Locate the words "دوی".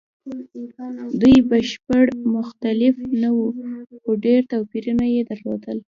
1.21-1.37